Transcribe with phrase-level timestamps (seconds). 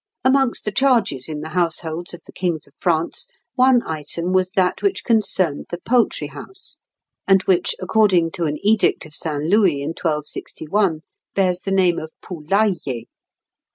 [0.23, 4.81] Amongst the charges in the households of the kings of France one item was that
[4.81, 6.79] which concerned the poultry house,
[7.27, 9.43] and which, according to an edict of St.
[9.43, 11.01] Louis in 1261,
[11.35, 13.03] bears the name of poulaillier.